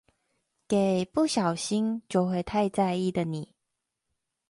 [0.67, 3.53] 給不小心就會太在意的你